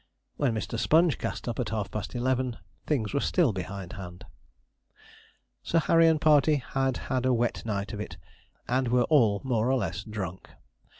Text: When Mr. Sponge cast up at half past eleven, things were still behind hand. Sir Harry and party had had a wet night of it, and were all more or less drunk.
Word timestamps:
When 0.35 0.55
Mr. 0.55 0.79
Sponge 0.79 1.19
cast 1.19 1.47
up 1.47 1.59
at 1.59 1.69
half 1.69 1.91
past 1.91 2.15
eleven, 2.15 2.57
things 2.87 3.13
were 3.13 3.19
still 3.19 3.53
behind 3.53 3.93
hand. 3.93 4.25
Sir 5.61 5.77
Harry 5.77 6.07
and 6.07 6.19
party 6.19 6.55
had 6.55 6.97
had 7.13 7.23
a 7.23 7.33
wet 7.35 7.63
night 7.67 7.93
of 7.93 7.99
it, 7.99 8.17
and 8.67 8.87
were 8.87 9.03
all 9.11 9.41
more 9.43 9.69
or 9.69 9.75
less 9.77 10.03
drunk. 10.03 10.49